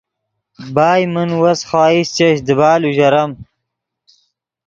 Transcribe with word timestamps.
بائے 0.75 1.05
من 1.13 1.29
وس 1.41 1.59
خواہش 1.69 2.05
چش 2.17 2.37
دیبال 2.47 2.81
اوژرم 2.85 3.31